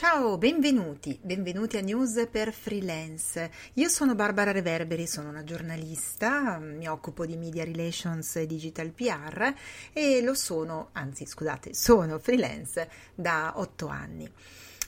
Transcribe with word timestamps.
Ciao, 0.00 0.38
benvenuti, 0.38 1.20
benvenuti 1.22 1.76
a 1.76 1.82
News 1.82 2.26
per 2.30 2.54
Freelance. 2.54 3.50
Io 3.74 3.88
sono 3.90 4.14
Barbara 4.14 4.50
Reverberi, 4.50 5.06
sono 5.06 5.28
una 5.28 5.44
giornalista, 5.44 6.56
mi 6.58 6.88
occupo 6.88 7.26
di 7.26 7.36
media 7.36 7.64
relations 7.64 8.36
e 8.36 8.46
digital 8.46 8.92
PR 8.92 9.52
e 9.92 10.22
lo 10.22 10.32
sono, 10.32 10.88
anzi 10.92 11.26
scusate, 11.26 11.74
sono 11.74 12.18
freelance 12.18 12.88
da 13.14 13.52
otto 13.56 13.88
anni. 13.88 14.26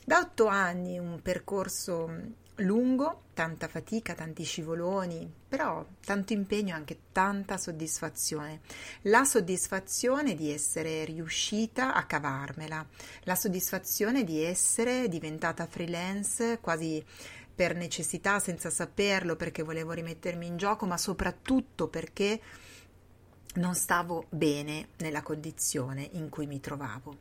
Da 0.02 0.20
otto 0.20 0.46
anni 0.46 0.98
un 0.98 1.20
percorso 1.20 2.10
lungo, 2.56 3.22
tanta 3.34 3.66
fatica, 3.66 4.14
tanti 4.14 4.44
scivoloni, 4.44 5.30
però 5.48 5.84
tanto 6.04 6.32
impegno 6.32 6.74
e 6.74 6.76
anche 6.76 6.98
tanta 7.12 7.56
soddisfazione. 7.56 8.60
La 9.02 9.24
soddisfazione 9.24 10.34
di 10.34 10.50
essere 10.52 11.04
riuscita 11.04 11.94
a 11.94 12.04
cavarmela, 12.04 12.86
la 13.24 13.34
soddisfazione 13.34 14.24
di 14.24 14.42
essere 14.42 15.08
diventata 15.08 15.66
freelance 15.66 16.58
quasi 16.60 17.04
per 17.54 17.74
necessità, 17.74 18.38
senza 18.38 18.70
saperlo, 18.70 19.36
perché 19.36 19.62
volevo 19.62 19.92
rimettermi 19.92 20.46
in 20.46 20.56
gioco, 20.56 20.86
ma 20.86 20.96
soprattutto 20.96 21.88
perché 21.88 22.40
non 23.54 23.74
stavo 23.74 24.26
bene 24.30 24.88
nella 24.98 25.22
condizione 25.22 26.08
in 26.12 26.28
cui 26.28 26.46
mi 26.46 26.60
trovavo. 26.60 27.16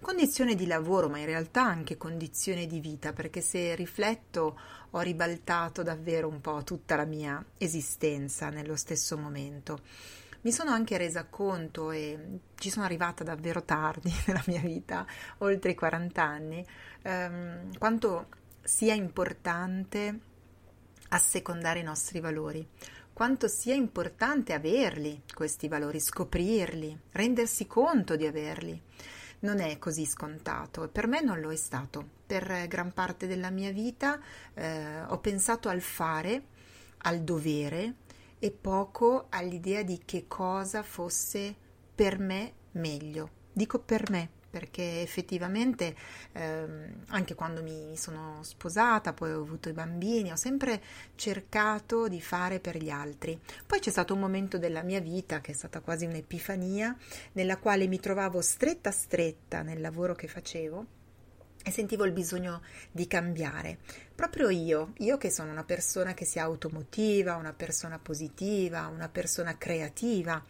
Condizione 0.00 0.54
di 0.54 0.66
lavoro, 0.66 1.08
ma 1.08 1.18
in 1.18 1.26
realtà 1.26 1.62
anche 1.62 1.96
condizione 1.96 2.66
di 2.66 2.80
vita, 2.80 3.12
perché 3.12 3.40
se 3.40 3.74
rifletto 3.74 4.58
ho 4.90 5.00
ribaltato 5.00 5.82
davvero 5.82 6.28
un 6.28 6.40
po' 6.40 6.62
tutta 6.64 6.96
la 6.96 7.04
mia 7.04 7.44
esistenza 7.58 8.50
nello 8.50 8.76
stesso 8.76 9.16
momento. 9.16 9.80
Mi 10.42 10.52
sono 10.52 10.70
anche 10.70 10.96
resa 10.96 11.24
conto 11.24 11.90
e 11.90 12.38
ci 12.56 12.70
sono 12.70 12.84
arrivata 12.84 13.24
davvero 13.24 13.64
tardi 13.64 14.12
nella 14.26 14.42
mia 14.46 14.60
vita, 14.60 15.06
oltre 15.38 15.72
i 15.72 15.74
40 15.74 16.22
anni, 16.22 16.64
ehm, 17.02 17.78
quanto 17.78 18.26
sia 18.62 18.94
importante 18.94 20.20
assecondare 21.08 21.80
i 21.80 21.84
nostri 21.84 22.20
valori, 22.20 22.66
quanto 23.16 23.48
sia 23.48 23.72
importante 23.72 24.52
averli, 24.52 25.22
questi 25.32 25.68
valori, 25.68 26.00
scoprirli, 26.00 27.00
rendersi 27.12 27.66
conto 27.66 28.14
di 28.14 28.26
averli. 28.26 28.78
Non 29.38 29.58
è 29.58 29.78
così 29.78 30.04
scontato 30.04 30.84
e 30.84 30.88
per 30.88 31.06
me 31.06 31.22
non 31.22 31.40
lo 31.40 31.50
è 31.50 31.56
stato. 31.56 32.06
Per 32.26 32.66
gran 32.68 32.92
parte 32.92 33.26
della 33.26 33.48
mia 33.48 33.72
vita 33.72 34.20
eh, 34.52 35.00
ho 35.00 35.18
pensato 35.18 35.70
al 35.70 35.80
fare, 35.80 36.42
al 36.98 37.22
dovere 37.22 37.94
e 38.38 38.50
poco 38.50 39.28
all'idea 39.30 39.82
di 39.82 40.02
che 40.04 40.26
cosa 40.28 40.82
fosse 40.82 41.56
per 41.94 42.18
me 42.18 42.52
meglio. 42.72 43.30
Dico 43.50 43.78
per 43.78 44.10
me 44.10 44.28
perché 44.48 45.02
effettivamente 45.02 45.94
ehm, 46.32 47.04
anche 47.08 47.34
quando 47.34 47.62
mi 47.62 47.96
sono 47.96 48.42
sposata, 48.42 49.12
poi 49.12 49.32
ho 49.32 49.40
avuto 49.40 49.68
i 49.68 49.72
bambini, 49.72 50.32
ho 50.32 50.36
sempre 50.36 50.80
cercato 51.14 52.08
di 52.08 52.20
fare 52.20 52.60
per 52.60 52.76
gli 52.76 52.90
altri. 52.90 53.38
Poi 53.66 53.80
c'è 53.80 53.90
stato 53.90 54.14
un 54.14 54.20
momento 54.20 54.58
della 54.58 54.82
mia 54.82 55.00
vita 55.00 55.40
che 55.40 55.52
è 55.52 55.54
stata 55.54 55.80
quasi 55.80 56.06
un'epifania, 56.06 56.96
nella 57.32 57.58
quale 57.58 57.86
mi 57.86 58.00
trovavo 58.00 58.40
stretta 58.40 58.90
stretta 58.90 59.62
nel 59.62 59.80
lavoro 59.80 60.14
che 60.14 60.28
facevo 60.28 60.86
e 61.64 61.70
sentivo 61.72 62.04
il 62.04 62.12
bisogno 62.12 62.62
di 62.92 63.08
cambiare. 63.08 63.78
Proprio 64.14 64.48
io, 64.50 64.92
io 64.98 65.18
che 65.18 65.30
sono 65.30 65.50
una 65.50 65.64
persona 65.64 66.14
che 66.14 66.24
si 66.24 66.38
automotiva, 66.38 67.34
una 67.34 67.52
persona 67.52 67.98
positiva, 67.98 68.86
una 68.86 69.08
persona 69.08 69.58
creativa, 69.58 70.42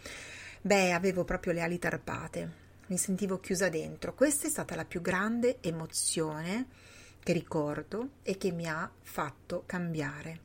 beh, 0.61 0.93
avevo 0.93 1.25
proprio 1.25 1.55
le 1.55 1.63
ali 1.63 1.79
tarpate 1.79 2.65
mi 2.87 2.99
sentivo 2.99 3.41
chiusa 3.41 3.69
dentro. 3.69 4.15
Questa 4.15 4.47
è 4.47 4.51
stata 4.51 4.75
la 4.75 4.85
più 4.85 5.01
grande 5.01 5.59
emozione 5.61 6.67
che 7.23 7.33
ricordo 7.33 8.11
e 8.23 8.37
che 8.37 8.53
mi 8.53 8.69
ha 8.69 8.91
fatto 9.03 9.65
cambiare. 9.67 10.45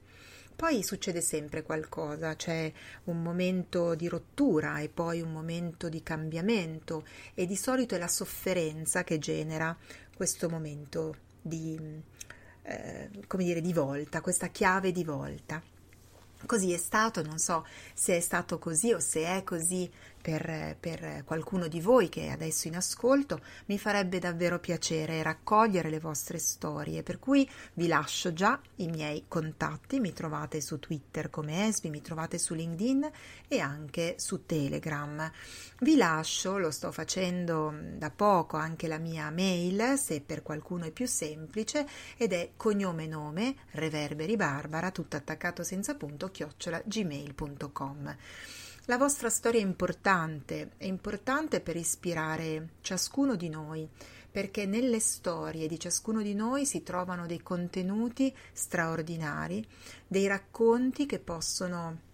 Poi 0.56 0.84
succede 0.84 1.22
sempre 1.22 1.64
qualcosa, 1.64 2.36
c'è 2.36 2.72
un 3.06 3.22
momento 3.22 3.96
di 3.96 4.08
rottura 4.08 4.80
e 4.80 4.90
poi 4.90 5.22
un 5.22 5.32
momento 5.32 5.90
di 5.90 6.04
cambiamento 6.04 7.04
e 7.34 7.48
di 7.48 7.56
solito 7.56 7.96
è 7.96 7.98
la 7.98 8.08
sofferenza 8.08 9.04
che 9.04 9.18
genera 9.18 9.76
questo 10.16 10.50
momento 10.50 11.16
di, 11.42 11.80
eh, 12.64 13.10
come 13.26 13.44
dire, 13.44 13.62
di 13.62 13.74
volta, 13.74 14.22
questa 14.22 14.48
chiave 14.48 14.92
di 14.92 15.04
volta. 15.04 15.62
Così 16.46 16.74
è 16.74 16.78
stato, 16.78 17.24
non 17.24 17.38
so 17.38 17.66
se 17.94 18.18
è 18.18 18.20
stato 18.20 18.58
così 18.60 18.94
o 18.94 19.00
se 19.00 19.26
è 19.26 19.44
così 19.44 19.90
per, 20.22 20.78
per, 20.80 21.24
qualcuno 21.26 21.68
di 21.68 21.82
voi 21.82 22.10
che 22.10 22.28
è 22.28 22.30
adesso 22.30 22.68
in 22.68 22.76
ascolto, 22.76 23.42
mi 23.66 23.78
farebbe 23.78 24.20
davvero 24.20 24.60
piacere 24.60 25.24
raccogliere 25.24 25.90
le 25.90 26.00
vostre 26.00 26.38
storie, 26.38 27.04
per 27.04 27.20
cui 27.20 27.50
vi 27.74 27.88
lascio 27.88 28.32
già 28.34 28.60
i 28.78 28.88
miei 28.88 29.26
contatti, 29.28 30.00
mi 30.00 30.14
trovate 30.14 30.62
su 30.62 30.80
Twitter 30.80 31.30
come 31.30 31.68
Esbi, 31.68 31.90
mi 31.90 32.02
trovate 32.02 32.38
su 32.38 32.54
LinkedIn 32.54 33.10
e 33.48 33.60
anche 33.60 34.16
su 34.18 34.46
Telegram. 34.46 35.30
Vi 35.80 35.96
lascio, 35.96 36.58
lo 36.58 36.72
sto 36.72 36.92
facendo 36.92 37.74
da 37.98 38.12
poco, 38.12 38.58
anche 38.58 38.88
la 38.88 39.00
mia 39.00 39.30
mail, 39.32 39.98
se 39.98 40.22
per 40.22 40.44
qualcuno 40.44 40.86
è 40.86 40.92
più 40.92 41.08
semplice, 41.08 41.88
ed 42.18 42.34
è 42.34 42.52
cognome 42.56 43.08
nome 43.08 43.56
reverberi 43.72 44.36
barbara, 44.36 44.92
tutto 44.92 45.18
attaccato 45.18 45.64
senza 45.64 45.96
punto, 45.96 46.30
chiocciola 46.30 46.82
gmail.com. 46.86 48.18
La 48.86 48.98
vostra 48.98 49.30
storia 49.30 49.60
è 49.60 49.64
importante, 49.64 50.72
è 50.78 50.86
importante 50.86 51.62
per 51.62 51.76
ispirare 51.76 52.70
ciascuno 52.82 53.36
di 53.36 53.48
noi, 53.48 53.88
perché 54.32 54.66
nelle 54.66 55.00
storie 55.00 55.68
di 55.68 55.80
ciascuno 55.80 56.24
di 56.24 56.34
noi 56.34 56.66
si 56.66 56.82
trovano 56.82 57.28
dei 57.28 57.44
contenuti 57.44 58.36
straordinari, 58.52 59.64
dei 60.08 60.26
racconti 60.26 61.06
che 61.06 61.20
possono 61.20 62.10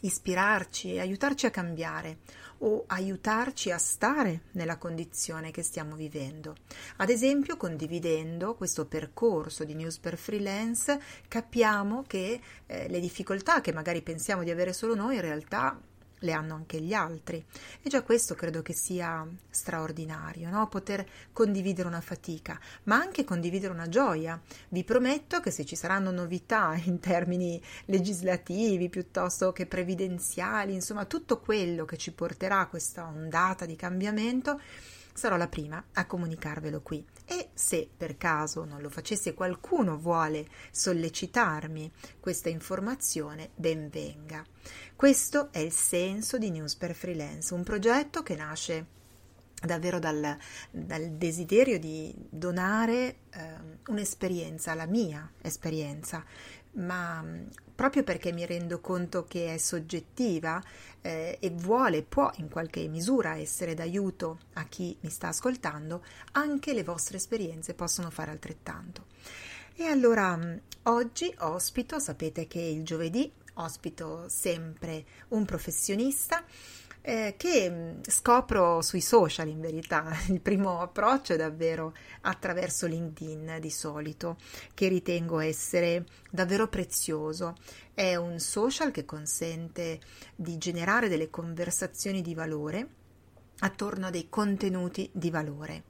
ispirarci 0.00 0.94
e 0.94 1.00
aiutarci 1.00 1.44
a 1.44 1.50
cambiare 1.50 2.20
o 2.62 2.84
aiutarci 2.86 3.70
a 3.70 3.76
stare 3.76 4.44
nella 4.52 4.78
condizione 4.78 5.50
che 5.50 5.62
stiamo 5.62 5.96
vivendo. 5.96 6.56
Ad 6.96 7.10
esempio, 7.10 7.58
condividendo 7.58 8.54
questo 8.54 8.86
percorso 8.86 9.64
di 9.64 9.74
News 9.74 9.98
per 9.98 10.16
Freelance, 10.16 10.98
capiamo 11.28 12.04
che 12.06 12.40
eh, 12.64 12.88
le 12.88 13.00
difficoltà 13.00 13.60
che 13.60 13.74
magari 13.74 14.00
pensiamo 14.00 14.42
di 14.42 14.50
avere 14.50 14.72
solo 14.72 14.94
noi 14.94 15.16
in 15.16 15.20
realtà 15.20 15.78
le 16.20 16.32
hanno 16.32 16.54
anche 16.54 16.80
gli 16.80 16.92
altri. 16.92 17.44
E 17.82 17.88
già 17.88 18.02
questo 18.02 18.34
credo 18.34 18.62
che 18.62 18.72
sia 18.72 19.26
straordinario, 19.50 20.50
no? 20.50 20.68
poter 20.68 21.06
condividere 21.32 21.88
una 21.88 22.00
fatica, 22.00 22.58
ma 22.84 22.96
anche 22.96 23.24
condividere 23.24 23.72
una 23.72 23.88
gioia. 23.88 24.40
Vi 24.68 24.84
prometto 24.84 25.40
che 25.40 25.50
se 25.50 25.64
ci 25.64 25.76
saranno 25.76 26.10
novità 26.10 26.74
in 26.84 27.00
termini 27.00 27.60
legislativi 27.86 28.88
piuttosto 28.88 29.52
che 29.52 29.66
previdenziali, 29.66 30.74
insomma 30.74 31.04
tutto 31.04 31.40
quello 31.40 31.84
che 31.84 31.96
ci 31.96 32.12
porterà 32.12 32.60
a 32.60 32.66
questa 32.68 33.06
ondata 33.06 33.66
di 33.66 33.76
cambiamento, 33.76 34.60
sarò 35.12 35.36
la 35.36 35.48
prima 35.48 35.82
a 35.92 36.06
comunicarvelo 36.06 36.80
qui. 36.80 37.04
Se 37.60 37.86
per 37.94 38.16
caso 38.16 38.64
non 38.64 38.80
lo 38.80 38.88
facesse 38.88 39.34
qualcuno 39.34 39.98
vuole 39.98 40.48
sollecitarmi 40.70 41.92
questa 42.18 42.48
informazione, 42.48 43.50
ben 43.54 43.90
venga. 43.90 44.42
Questo 44.96 45.52
è 45.52 45.58
il 45.58 45.70
senso 45.70 46.38
di 46.38 46.50
News 46.50 46.74
per 46.76 46.94
Freelance, 46.94 47.52
un 47.52 47.62
progetto 47.62 48.22
che 48.22 48.34
nasce 48.34 48.86
davvero 49.62 49.98
dal, 49.98 50.38
dal 50.70 51.10
desiderio 51.10 51.78
di 51.78 52.14
donare 52.30 53.16
eh, 53.28 53.56
un'esperienza, 53.88 54.72
la 54.72 54.86
mia 54.86 55.30
esperienza, 55.42 56.24
ma 56.72 57.22
proprio 57.80 58.02
perché 58.02 58.30
mi 58.30 58.44
rendo 58.44 58.78
conto 58.80 59.24
che 59.24 59.54
è 59.54 59.56
soggettiva 59.56 60.62
eh, 61.00 61.38
e 61.40 61.48
vuole, 61.48 62.02
può 62.02 62.30
in 62.34 62.50
qualche 62.50 62.86
misura 62.88 63.38
essere 63.38 63.72
d'aiuto 63.72 64.40
a 64.52 64.64
chi 64.64 64.94
mi 65.00 65.08
sta 65.08 65.28
ascoltando, 65.28 66.04
anche 66.32 66.74
le 66.74 66.84
vostre 66.84 67.16
esperienze 67.16 67.72
possono 67.72 68.10
fare 68.10 68.32
altrettanto. 68.32 69.06
E 69.76 69.84
allora 69.84 70.38
oggi 70.82 71.34
ospito, 71.38 71.98
sapete 71.98 72.46
che 72.46 72.60
il 72.60 72.84
giovedì 72.84 73.32
ospito 73.54 74.26
sempre 74.28 75.02
un 75.28 75.46
professionista 75.46 76.44
eh, 77.02 77.34
che 77.36 77.70
mm, 77.70 78.00
scopro 78.02 78.82
sui 78.82 79.00
social 79.00 79.48
in 79.48 79.60
verità. 79.60 80.06
Il 80.28 80.40
primo 80.40 80.80
approccio 80.80 81.32
è 81.32 81.36
davvero 81.36 81.94
attraverso 82.22 82.86
LinkedIn 82.86 83.58
di 83.60 83.70
solito, 83.70 84.36
che 84.74 84.88
ritengo 84.88 85.40
essere 85.40 86.04
davvero 86.30 86.68
prezioso. 86.68 87.56
È 87.94 88.16
un 88.16 88.38
social 88.38 88.90
che 88.90 89.04
consente 89.04 90.00
di 90.34 90.58
generare 90.58 91.08
delle 91.08 91.30
conversazioni 91.30 92.22
di 92.22 92.34
valore 92.34 92.88
attorno 93.60 94.06
a 94.06 94.10
dei 94.10 94.28
contenuti 94.28 95.08
di 95.12 95.30
valore 95.30 95.84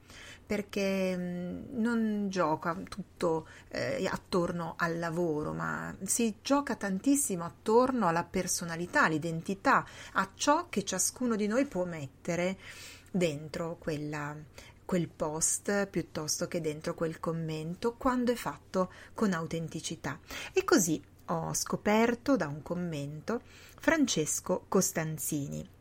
perché 0.51 1.15
mm, 1.15 1.79
non 1.79 2.27
gioca 2.27 2.75
tutto 2.89 3.47
eh, 3.69 4.05
attorno 4.11 4.73
al 4.77 4.99
lavoro, 4.99 5.53
ma 5.53 5.95
si 6.03 6.35
gioca 6.41 6.75
tantissimo 6.75 7.45
attorno 7.45 8.09
alla 8.09 8.25
personalità, 8.25 9.03
all'identità, 9.03 9.85
a 10.11 10.29
ciò 10.35 10.67
che 10.67 10.83
ciascuno 10.83 11.37
di 11.37 11.47
noi 11.47 11.65
può 11.67 11.85
mettere 11.85 12.57
dentro 13.09 13.77
quella, 13.79 14.35
quel 14.83 15.07
post 15.07 15.87
piuttosto 15.87 16.49
che 16.49 16.59
dentro 16.59 16.95
quel 16.95 17.21
commento 17.21 17.93
quando 17.93 18.33
è 18.33 18.35
fatto 18.35 18.91
con 19.13 19.31
autenticità. 19.31 20.19
E 20.51 20.65
così 20.65 21.01
ho 21.27 21.53
scoperto 21.53 22.35
da 22.35 22.47
un 22.47 22.61
commento 22.61 23.41
Francesco 23.79 24.65
Costanzini. 24.67 25.79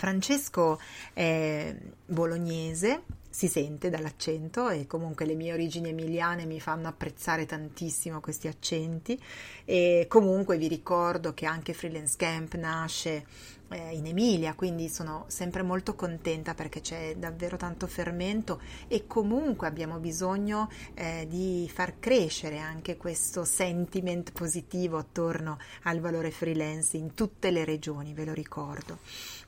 Francesco 0.00 0.80
è 1.12 1.76
bolognese, 2.06 3.02
si 3.28 3.48
sente 3.48 3.90
dall'accento 3.90 4.70
e 4.70 4.86
comunque 4.86 5.26
le 5.26 5.34
mie 5.34 5.52
origini 5.52 5.90
emiliane 5.90 6.46
mi 6.46 6.58
fanno 6.58 6.88
apprezzare 6.88 7.44
tantissimo 7.44 8.18
questi 8.20 8.48
accenti. 8.48 9.22
E 9.66 10.06
comunque 10.08 10.56
vi 10.56 10.68
ricordo 10.68 11.34
che 11.34 11.44
anche 11.44 11.74
Freelance 11.74 12.16
Camp 12.16 12.54
nasce 12.54 13.26
eh, 13.70 13.94
in 13.94 14.06
Emilia, 14.06 14.54
quindi 14.54 14.88
sono 14.88 15.24
sempre 15.28 15.62
molto 15.62 15.94
contenta 15.94 16.54
perché 16.54 16.80
c'è 16.80 17.14
davvero 17.16 17.56
tanto 17.56 17.86
fermento 17.86 18.60
e 18.88 19.06
comunque 19.06 19.66
abbiamo 19.66 19.98
bisogno 19.98 20.68
eh, 20.94 21.26
di 21.28 21.70
far 21.72 21.98
crescere 21.98 22.58
anche 22.58 22.96
questo 22.96 23.44
sentiment 23.44 24.32
positivo 24.32 24.98
attorno 24.98 25.58
al 25.84 26.00
valore 26.00 26.30
freelance 26.30 26.96
in 26.96 27.14
tutte 27.14 27.50
le 27.50 27.64
regioni, 27.64 28.12
ve 28.12 28.24
lo 28.24 28.32
ricordo. 28.32 28.98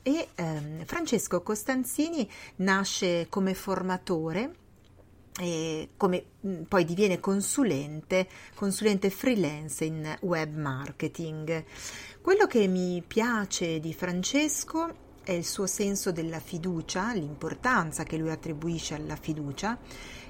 E 0.02 0.28
ehm, 0.34 0.84
Francesco 0.84 1.42
Costanzini 1.42 2.28
nasce 2.56 3.26
come 3.28 3.54
formatore 3.54 4.60
e 5.38 5.90
come 5.96 6.25
mm, 6.46 6.62
poi 6.62 6.84
diviene 6.84 7.20
consulente, 7.20 8.29
consulente 8.55 9.11
freelance 9.11 9.84
in 9.84 10.17
web 10.20 10.55
marketing. 10.55 11.64
Quello 12.20 12.46
che 12.46 12.67
mi 12.67 13.02
piace 13.06 13.81
di 13.81 13.94
Francesco 13.94 15.11
è 15.25 15.32
il 15.32 15.44
suo 15.44 15.67
senso 15.67 16.11
della 16.11 16.40
fiducia, 16.40 17.12
l'importanza 17.12 18.02
che 18.02 18.17
lui 18.17 18.31
attribuisce 18.31 18.94
alla 18.94 19.17
fiducia 19.17 19.79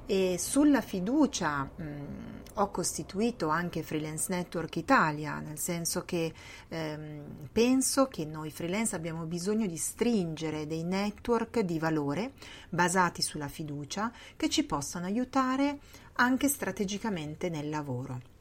e 0.07 0.37
sulla 0.39 0.81
fiducia 0.81 1.63
mh, 1.63 2.43
ho 2.55 2.71
costituito 2.71 3.49
anche 3.49 3.83
Freelance 3.83 4.27
Network 4.29 4.77
Italia, 4.77 5.39
nel 5.39 5.59
senso 5.59 6.05
che 6.05 6.33
ehm, 6.69 7.49
penso 7.51 8.09
che 8.09 8.25
noi 8.25 8.51
freelance 8.51 8.95
abbiamo 8.95 9.25
bisogno 9.25 9.67
di 9.67 9.77
stringere 9.77 10.67
dei 10.67 10.85
network 10.85 11.61
di 11.61 11.79
valore 11.79 12.33
basati 12.69 13.23
sulla 13.23 13.49
fiducia 13.49 14.13
che 14.37 14.49
ci 14.49 14.65
possano 14.65 15.07
aiutare 15.07 15.79
anche 16.15 16.49
strategicamente 16.49 17.49
nel 17.49 17.71
lavoro 17.71 18.32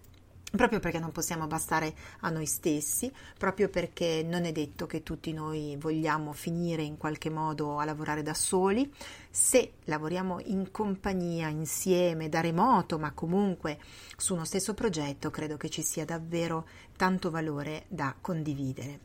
proprio 0.52 0.80
perché 0.80 1.00
non 1.00 1.12
possiamo 1.12 1.48
bastare 1.48 1.94
a 2.20 2.30
noi 2.30 2.46
stessi, 2.46 3.12
proprio 3.38 3.70
perché 3.70 4.22
non 4.24 4.46
è 4.46 4.52
detto 4.52 4.86
che 4.86 5.02
tutti 5.02 5.32
noi 5.32 5.78
vogliamo 5.80 6.34
finire 6.34 6.84
in 6.84 6.98
qualche 6.98 7.30
modo 7.30 7.80
a 7.80 7.86
lavorare 7.86 8.22
da 8.22 8.34
soli. 8.34 8.92
Se 9.30 9.74
lavoriamo 9.86 10.42
in 10.46 10.70
compagnia, 10.72 11.48
insieme, 11.48 12.28
da 12.28 12.42
remoto, 12.42 13.00
ma 13.00 13.12
comunque 13.14 13.80
su 14.18 14.34
uno 14.34 14.46
stesso 14.46 14.74
progetto, 14.74 15.32
credo 15.32 15.56
che 15.56 15.70
ci 15.70 15.82
sia 15.82 16.04
davvero 16.04 16.68
tanto 17.02 17.32
valore 17.32 17.86
da 17.88 18.14
condividere. 18.22 19.00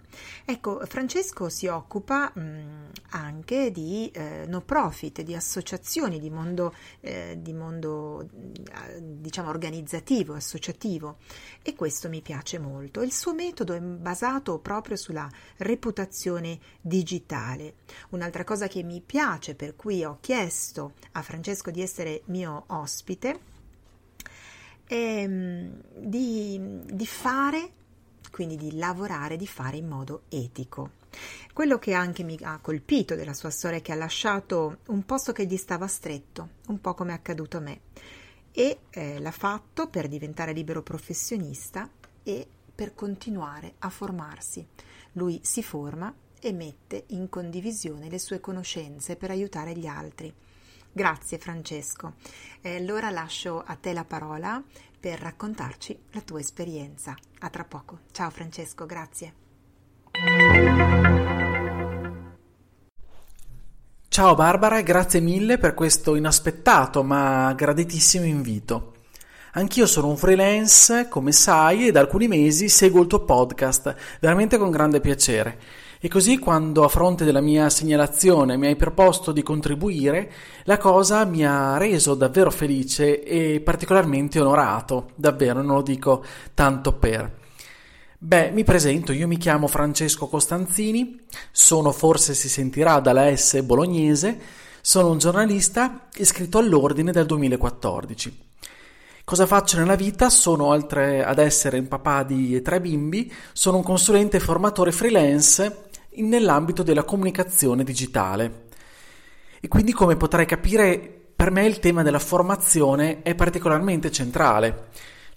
Ecco, 0.45 0.85
Francesco 0.85 1.49
si 1.49 1.67
occupa 1.67 2.31
mh, 2.35 2.91
anche 3.13 3.71
di 3.71 4.11
eh, 4.13 4.45
no 4.47 4.61
profit, 4.61 5.23
di 5.23 5.35
associazioni, 5.35 6.21
di 6.21 6.29
mondo, 6.29 6.75
eh, 7.01 7.39
di 7.41 7.55
mondo 7.55 8.29
diciamo 9.01 9.49
organizzativo, 9.49 10.35
associativo 10.35 11.17
e 11.63 11.75
questo 11.75 12.11
mi 12.11 12.21
piace 12.21 12.59
molto. 12.59 13.01
Il 13.01 13.13
suo 13.13 13.33
metodo 13.33 13.73
è 13.73 13.81
basato 13.81 14.59
proprio 14.59 14.97
sulla 14.97 15.27
reputazione 15.57 16.59
digitale. 16.83 17.77
Un'altra 18.11 18.45
cosa 18.45 18.67
che 18.67 18.83
mi 18.83 19.01
piace, 19.01 19.55
per 19.55 19.75
cui 19.75 20.05
ho 20.05 20.19
chiesto 20.21 20.93
a 21.13 21.23
Francesco 21.23 21.71
di 21.71 21.81
essere 21.81 22.21
mio 22.27 22.65
ospite, 22.67 23.41
è 24.85 25.27
di, 25.27 26.61
di 26.85 27.07
fare 27.07 27.71
quindi 28.37 28.57
di 28.57 28.77
lavorare, 28.77 29.39
di 29.39 29.47
fare 29.47 29.79
in 29.79 29.89
modo 29.89 30.25
etico. 30.29 30.91
Quello 31.55 31.79
che 31.79 31.95
anche 31.95 32.23
mi 32.23 32.37
ha 32.43 32.59
colpito 32.61 33.15
della 33.15 33.33
sua 33.33 33.49
storia 33.49 33.79
è 33.79 33.81
che 33.81 33.93
ha 33.93 33.97
lasciato 33.97 34.81
un 34.89 35.07
posto 35.07 35.33
che 35.33 35.47
gli 35.47 35.57
stava 35.57 35.87
stretto, 35.87 36.51
un 36.67 36.79
po' 36.79 36.93
come 36.93 37.13
è 37.13 37.15
accaduto 37.15 37.57
a 37.57 37.61
me, 37.61 37.81
e 38.53 38.81
eh, 38.91 39.21
l'ha 39.21 39.31
fatto 39.31 39.89
per 39.89 40.07
diventare 40.07 40.53
libero 40.53 40.83
professionista 40.83 41.89
e 42.23 42.47
per 42.75 42.95
continuare 42.95 43.77
a 43.79 43.89
formarsi. 43.89 44.67
Lui 45.13 45.41
si 45.43 45.63
forma 45.63 46.15
e 46.39 46.53
mette 46.53 47.05
in 47.09 47.31
condivisione 47.31 48.11
le 48.11 48.19
sue 48.19 48.39
conoscenze 48.39 49.17
per 49.17 49.31
aiutare 49.31 49.75
gli 49.75 49.87
altri. 49.87 50.31
Grazie 50.97 51.37
Francesco. 51.37 52.15
Eh, 52.63 52.77
allora 52.77 53.11
lascio 53.11 53.63
a 53.63 53.75
te 53.75 53.93
la 53.93 54.05
parola 54.05 54.63
per 54.99 55.19
raccontarci 55.19 55.95
la 56.13 56.23
tua 56.23 56.41
esperienza. 56.41 57.15
A 57.41 57.51
tra 57.51 57.65
poco. 57.65 57.99
Ciao 58.13 58.31
Francesco, 58.31 58.87
grazie. 58.87 59.35
Ciao 64.09 64.35
Barbara 64.35 64.79
e 64.79 64.83
grazie 64.83 65.21
mille 65.21 65.59
per 65.59 65.75
questo 65.75 66.15
inaspettato 66.15 67.03
ma 67.03 67.53
graditissimo 67.53 68.25
invito. 68.25 68.95
Anch'io 69.53 69.85
sono 69.85 70.09
un 70.09 70.17
freelance, 70.17 71.09
come 71.11 71.33
sai, 71.33 71.89
e 71.89 71.93
da 71.93 72.01
alcuni 72.01 72.27
mesi 72.27 72.71
seguo 72.71 73.03
il 73.03 73.07
tuo 73.07 73.23
podcast, 73.23 73.95
veramente 74.19 74.57
con 74.57 74.71
grande 74.71 75.01
piacere. 75.01 75.59
E 75.99 76.09
così 76.09 76.39
quando 76.39 76.85
a 76.85 76.89
fronte 76.89 77.25
della 77.25 77.41
mia 77.41 77.71
segnalazione 77.71 78.59
mi 78.59 78.67
hai 78.67 78.77
proposto 78.77 79.33
di 79.33 79.43
contribuire, 79.43 80.31
la 80.65 80.77
cosa 80.77 81.25
mi 81.25 81.45
ha 81.47 81.79
reso 81.79 82.15
davvero 82.15 82.51
felice 82.51 83.23
e 83.23 83.61
particolarmente 83.61 84.39
onorato, 84.39 85.11
davvero, 85.15 85.63
non 85.63 85.77
lo 85.77 85.83
dico 85.83 86.23
tanto 86.53 86.93
per. 86.93 87.45
Beh, 88.19 88.51
mi 88.51 88.65
presento, 88.65 89.13
io 89.13 89.27
mi 89.27 89.39
chiamo 89.39 89.67
Francesco 89.67 90.27
Costanzini, 90.27 91.19
sono 91.51 91.93
forse 91.93 92.35
si 92.35 92.49
sentirà 92.49 93.01
dalla 93.01 93.35
S 93.35 93.63
bolognese, 93.63 94.39
sono 94.83 95.11
un 95.11 95.19
giornalista 95.19 96.09
iscritto 96.17 96.59
all'ordine 96.59 97.13
dal 97.13 97.27
2014. 97.27 98.45
Cosa 99.27 99.45
faccio 99.45 99.79
nella 99.79 99.97
vita? 99.97 100.31
Sono, 100.31 100.67
oltre 100.67 101.25
ad 101.25 101.41
essere 101.41 101.81
un 101.81 101.89
papà 101.89 102.23
di 102.23 102.63
tre 102.63 102.81
bimbi, 102.81 103.33
sono 103.53 103.79
un 103.79 103.83
consulente 103.83 104.37
e 104.37 104.41
formatore 104.41 104.93
freelance 104.93 105.86
nell'ambito 106.23 106.83
della 106.83 107.05
comunicazione 107.05 107.85
digitale. 107.85 108.65
E 109.61 109.69
quindi, 109.69 109.93
come 109.93 110.17
potrai 110.17 110.47
capire, 110.47 110.99
per 111.37 111.51
me 111.51 111.67
il 111.67 111.79
tema 111.81 112.03
della 112.03 112.19
formazione 112.19 113.23
è 113.23 113.35
particolarmente 113.35 114.11
centrale. 114.11 114.89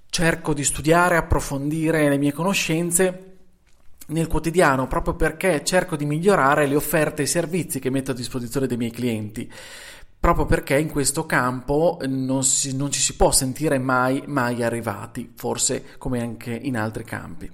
Cerco 0.09 0.53
di 0.53 0.63
studiare, 0.63 1.17
approfondire 1.17 2.09
le 2.09 2.17
mie 2.17 2.33
conoscenze 2.33 3.29
nel 4.09 4.27
quotidiano 4.27 4.87
proprio 4.87 5.13
perché 5.15 5.63
cerco 5.63 5.95
di 5.95 6.05
migliorare 6.05 6.65
le 6.67 6.75
offerte 6.75 7.21
e 7.21 7.25
i 7.25 7.27
servizi 7.27 7.79
che 7.79 7.89
metto 7.89 8.11
a 8.11 8.15
disposizione 8.15 8.67
dei 8.67 8.77
miei 8.77 8.91
clienti. 8.91 9.51
Proprio 10.19 10.45
perché 10.45 10.77
in 10.77 10.89
questo 10.89 11.25
campo 11.25 11.97
non, 12.05 12.43
si, 12.43 12.75
non 12.75 12.91
ci 12.91 12.99
si 12.99 13.15
può 13.15 13.31
sentire 13.31 13.77
mai, 13.77 14.21
mai 14.25 14.63
arrivati, 14.63 15.31
forse 15.33 15.97
come 15.97 16.21
anche 16.21 16.51
in 16.51 16.75
altri 16.75 17.03
campi. 17.05 17.49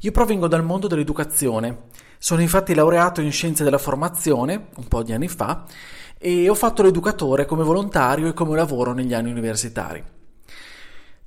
Io 0.00 0.10
provengo 0.10 0.48
dal 0.48 0.64
mondo 0.64 0.88
dell'educazione 0.88 1.86
sono 2.18 2.40
infatti 2.40 2.74
laureato 2.74 3.20
in 3.20 3.32
scienze 3.32 3.64
della 3.64 3.78
formazione 3.78 4.68
un 4.76 4.88
po' 4.88 5.02
di 5.02 5.12
anni 5.12 5.28
fa 5.28 5.64
e 6.18 6.48
ho 6.48 6.54
fatto 6.54 6.82
l'educatore 6.82 7.46
come 7.46 7.62
volontario 7.62 8.28
e 8.28 8.34
come 8.34 8.56
lavoro 8.56 8.92
negli 8.92 9.14
anni 9.14 9.30
universitari. 9.30 10.04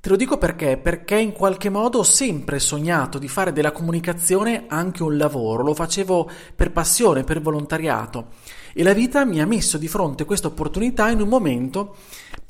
Te 0.02 0.08
lo 0.08 0.16
dico 0.16 0.36
perché? 0.36 0.78
Perché 0.78 1.16
in 1.16 1.30
qualche 1.30 1.70
modo 1.70 2.00
ho 2.00 2.02
sempre 2.02 2.58
sognato 2.58 3.18
di 3.18 3.28
fare 3.28 3.52
della 3.52 3.70
comunicazione 3.70 4.64
anche 4.66 5.04
un 5.04 5.16
lavoro, 5.16 5.62
lo 5.62 5.74
facevo 5.74 6.28
per 6.56 6.72
passione, 6.72 7.22
per 7.22 7.40
volontariato 7.40 8.30
e 8.74 8.82
la 8.82 8.94
vita 8.94 9.24
mi 9.24 9.40
ha 9.40 9.46
messo 9.46 9.78
di 9.78 9.86
fronte 9.86 10.24
questa 10.24 10.48
opportunità 10.48 11.08
in 11.08 11.20
un 11.20 11.28
momento 11.28 11.96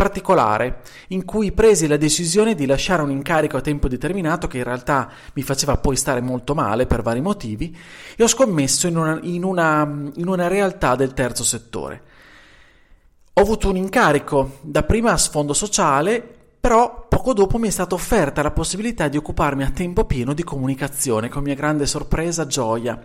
particolare 0.03 0.81
in 1.09 1.25
cui 1.25 1.53
presi 1.53 1.87
la 1.87 1.97
decisione 1.97 2.57
di 2.57 2.67
lasciare 2.67 3.03
un 3.03 3.11
incarico 3.13 3.57
a 3.57 3.61
tempo 3.61 3.87
determinato 3.87 4.49
che 4.49 4.59
in 4.59 4.65
realtà 4.65 5.09
mi 5.35 5.43
faceva 5.43 5.77
poi 5.77 5.95
stare 5.95 6.21
molto 6.21 6.57
male 6.57 6.87
per 6.87 7.03
vari 7.03 7.21
motivi 7.21 7.77
e 8.17 8.23
ho 8.25 8.27
scommesso 8.27 8.89
in 8.89 8.97
una, 8.97 9.21
in 9.23 9.45
una, 9.45 9.83
in 10.15 10.27
una 10.27 10.49
realtà 10.49 10.97
del 10.97 11.15
terzo 11.15 11.45
settore. 11.45 12.03
Ho 13.35 13.41
avuto 13.41 13.69
un 13.69 13.77
incarico 13.77 14.59
dapprima 14.63 15.13
a 15.13 15.17
sfondo 15.17 15.53
sociale, 15.53 16.21
però 16.61 17.07
poco 17.09 17.33
dopo 17.33 17.59
mi 17.59 17.69
è 17.69 17.71
stata 17.71 17.95
offerta 17.95 18.43
la 18.43 18.51
possibilità 18.51 19.07
di 19.07 19.17
occuparmi 19.17 19.63
a 19.63 19.71
tempo 19.71 20.05
pieno 20.05 20.33
di 20.33 20.43
comunicazione, 20.43 21.29
con 21.29 21.45
mia 21.45 21.55
grande 21.55 21.87
sorpresa, 21.87 22.45
gioia. 22.47 23.01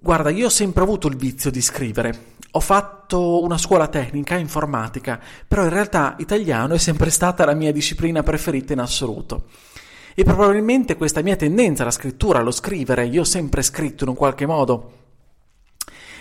Guarda, 0.00 0.30
io 0.30 0.46
ho 0.46 0.50
sempre 0.50 0.84
avuto 0.84 1.08
il 1.08 1.16
vizio 1.16 1.50
di 1.50 1.60
scrivere. 1.60 2.36
Ho 2.52 2.60
fatto 2.60 3.42
una 3.42 3.58
scuola 3.58 3.88
tecnica 3.88 4.36
informatica, 4.36 5.20
però 5.46 5.64
in 5.64 5.70
realtà 5.70 6.14
italiano 6.18 6.74
è 6.74 6.78
sempre 6.78 7.10
stata 7.10 7.44
la 7.44 7.54
mia 7.54 7.72
disciplina 7.72 8.22
preferita 8.22 8.72
in 8.72 8.78
assoluto. 8.78 9.46
E 10.14 10.22
probabilmente 10.22 10.96
questa 10.96 11.20
mia 11.20 11.34
tendenza 11.34 11.82
alla 11.82 11.90
scrittura, 11.90 12.38
allo 12.38 12.52
scrivere, 12.52 13.06
io 13.06 13.22
ho 13.22 13.24
sempre 13.24 13.60
scritto 13.60 14.04
in 14.04 14.10
un 14.10 14.16
qualche 14.16 14.46
modo, 14.46 14.92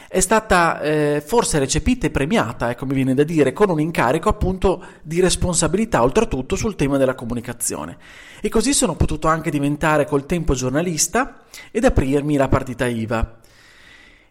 è 0.10 0.22
stata 0.22 0.80
eh, 0.80 1.24
forse 1.24 1.60
recepita 1.60 2.08
e 2.08 2.12
premiata, 2.12 2.72
ecco 2.72 2.86
mi 2.86 2.96
viene 2.96 3.14
da 3.14 3.24
dire, 3.24 3.54
con 3.54 3.70
un 3.70 3.80
incarico 3.80 4.30
appunto 4.30 4.84
di 5.04 5.20
responsabilità 5.20 6.02
oltretutto 6.02 6.56
sul 6.56 6.76
tema 6.76 6.98
della 6.98 7.14
comunicazione. 7.14 7.98
E 8.42 8.50
così 8.50 8.74
sono 8.74 8.96
potuto 8.96 9.28
anche 9.28 9.52
diventare 9.52 10.06
col 10.06 10.26
tempo 10.26 10.56
giornalista 10.56 11.42
ed 11.70 11.84
aprirmi 11.84 12.38
la 12.38 12.48
partita 12.48 12.88
IVA. 12.88 13.37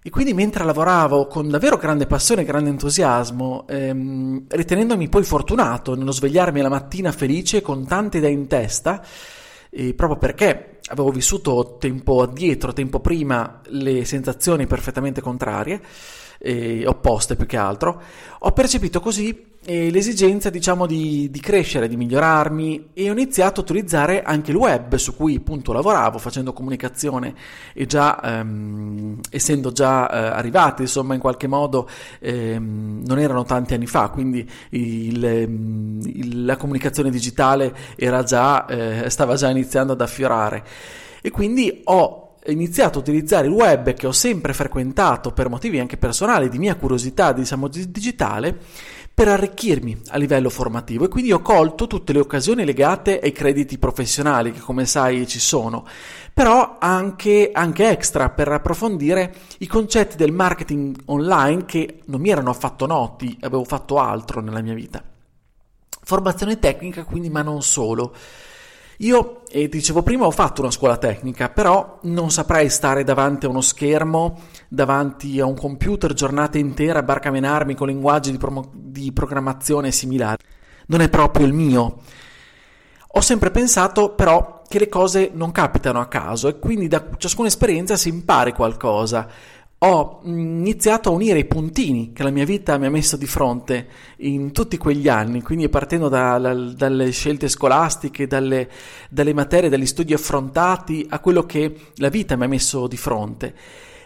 E 0.07 0.11
quindi 0.11 0.35
mentre 0.35 0.63
lavoravo 0.63 1.27
con 1.27 1.49
davvero 1.51 1.77
grande 1.79 2.07
passione 2.07 2.43
e 2.43 2.45
grande 2.45 2.71
entusiasmo, 2.71 3.67
ehm, 3.67 4.45
ritenendomi 4.47 5.09
poi 5.09 5.25
fortunato 5.25 5.97
nello 5.97 6.13
svegliarmi 6.13 6.61
la 6.61 6.69
mattina 6.69 7.11
felice 7.11 7.61
con 7.61 7.85
tante 7.89 8.19
idee 8.19 8.31
in 8.31 8.47
testa, 8.47 9.05
eh, 9.69 9.95
proprio 9.95 10.17
perché 10.17 10.79
avevo 10.91 11.11
vissuto 11.11 11.77
tempo 11.81 12.23
addietro, 12.23 12.73
tempo 12.73 13.01
prima, 13.01 13.61
le 13.71 14.05
sensazioni 14.05 14.69
perfettamente 14.69 15.21
contrarie, 15.21 15.83
eh, 16.39 16.87
opposte 16.87 17.35
più 17.35 17.47
che 17.47 17.57
altro, 17.57 18.01
ho 18.39 18.53
percepito 18.53 19.01
così 19.01 19.56
eh, 19.67 19.91
l'esigenza 19.91 20.49
diciamo 20.49 20.87
di, 20.87 21.29
di, 21.29 21.41
crescere, 21.41 21.89
di 21.89 21.97
migliorarmi. 21.97 22.91
E 22.95 23.09
ho 23.09 23.13
iniziato 23.13 23.61
a 23.61 23.63
utilizzare 23.65 24.23
anche 24.23 24.53
il 24.53 24.57
web 24.57 24.95
su 24.95 25.17
cui 25.17 25.35
appunto 25.35 25.73
lavoravo 25.73 26.19
facendo 26.19 26.53
comunicazione 26.53 27.35
e 27.75 27.85
già 27.87 28.21
ehm, 28.23 29.19
essendo 29.29 29.73
già 29.73 30.09
eh, 30.09 30.37
arrivati 30.39 30.83
insomma 30.83 31.15
in 31.15 31.21
qualche 31.21 31.49
modo 31.49 31.89
ehm, 32.21 33.03
non 33.05 33.19
erano 33.19 33.43
tanti 33.43 33.75
anni 33.75 33.87
fa. 33.87 34.09
Quindi 34.09 34.49
il, 34.71 35.25
ehm, 35.25 36.01
il, 36.05 36.45
la 36.45 36.57
comunicazione 36.57 37.11
digitale 37.11 37.75
già, 38.25 38.67
eh, 38.67 39.11
stava 39.11 39.35
già 39.35 39.51
iniziando 39.51 39.93
ad 39.93 40.01
affiorare. 40.01 40.65
E 41.21 41.31
quindi 41.31 41.81
ho 41.85 42.37
iniziato 42.47 42.99
a 42.99 43.01
utilizzare 43.01 43.49
il 43.49 43.53
web 43.53 43.93
che 43.95 44.07
ho 44.07 44.13
sempre 44.13 44.53
frequentato 44.53 45.33
per 45.33 45.49
motivi 45.49 45.81
anche 45.81 45.97
personali 45.97 46.49
di 46.49 46.59
mia 46.59 46.77
curiosità 46.77 47.33
diciamo 47.33 47.67
digitale 47.67 48.59
per 49.17 49.29
arricchirmi 49.29 50.03
a 50.09 50.19
livello 50.19 50.51
formativo 50.51 51.07
e 51.07 51.09
quindi 51.09 51.33
ho 51.33 51.41
colto 51.41 51.87
tutte 51.87 52.13
le 52.13 52.19
occasioni 52.19 52.67
legate 52.67 53.19
ai 53.19 53.33
crediti 53.33 53.79
professionali 53.79 54.53
che 54.53 54.61
come 54.61 54.85
sai 54.85 55.27
ci 55.27 55.39
sono, 55.39 55.87
però 56.35 56.77
anche, 56.79 57.49
anche 57.51 57.89
extra 57.89 58.29
per 58.29 58.49
approfondire 58.49 59.35
i 59.61 59.67
concetti 59.67 60.17
del 60.17 60.33
marketing 60.33 60.99
online 61.07 61.65
che 61.65 62.01
non 62.05 62.21
mi 62.21 62.29
erano 62.29 62.51
affatto 62.51 62.85
noti, 62.85 63.35
avevo 63.41 63.65
fatto 63.65 63.99
altro 63.99 64.43
nella 64.43 64.61
mia 64.61 64.75
vita. 64.75 65.03
Formazione 66.03 66.59
tecnica 66.59 67.05
quindi, 67.05 67.31
ma 67.31 67.41
non 67.41 67.63
solo. 67.63 68.15
Io, 68.99 69.45
eh, 69.49 69.71
dicevo 69.71 70.03
prima, 70.03 70.27
ho 70.27 70.31
fatto 70.31 70.61
una 70.61 70.71
scuola 70.71 70.99
tecnica, 70.99 71.49
però 71.49 72.01
non 72.03 72.31
saprei 72.31 72.69
stare 72.69 73.03
davanti 73.03 73.47
a 73.47 73.49
uno 73.49 73.63
schermo, 73.63 74.41
davanti 74.69 75.41
a 75.41 75.47
un 75.47 75.55
computer 75.55 76.13
giornate 76.13 76.59
intere 76.59 76.99
a 76.99 77.03
barcamenarmi 77.03 77.75
con 77.75 77.89
linguaggi 77.89 78.31
di, 78.31 78.39
pro- 78.39 78.71
di 78.73 79.13
programmazione 79.13 79.93
similari. 79.93 80.43
Non 80.87 81.01
è 81.01 81.09
proprio 81.09 81.47
il 81.47 81.53
mio. 81.53 82.01
Ho 83.09 83.21
sempre 83.21 83.51
pensato 83.51 84.15
però 84.15 84.63
che 84.69 84.79
le 84.79 84.89
cose 84.89 85.31
non 85.33 85.53
capitano 85.53 86.01
a 86.01 86.07
caso 86.07 86.49
e 86.49 86.59
quindi 86.59 86.89
da 86.89 87.05
ciascuna 87.17 87.49
esperienza 87.49 87.97
si 87.97 88.09
impari 88.09 88.53
qualcosa 88.53 89.29
ho 89.79 90.21
iniziato 90.25 91.11
a 91.11 91.13
unire 91.13 91.39
i 91.39 91.45
puntini 91.45 92.13
che 92.13 92.23
la 92.23 92.31
mia 92.31 92.47
vita 92.47 92.79
mi 92.79 92.87
ha 92.87 92.91
messo 92.91 93.17
di 93.17 93.27
fronte 93.27 93.89
in 94.19 94.51
tutti 94.53 94.79
quegli 94.79 95.07
anni, 95.07 95.43
quindi 95.43 95.69
partendo 95.69 96.09
da, 96.09 96.39
da, 96.39 96.55
dalle 96.55 97.11
scelte 97.11 97.49
scolastiche, 97.49 98.27
dalle, 98.27 98.71
dalle 99.11 99.35
materie, 99.35 99.69
dagli 99.69 99.85
studi 99.85 100.15
affrontati 100.15 101.07
a 101.11 101.21
quello 101.21 101.45
che 101.45 101.77
la 101.97 102.09
vita 102.09 102.37
mi 102.37 102.45
ha 102.45 102.49
messo 102.49 102.87
di 102.87 102.97
fronte. 102.97 103.55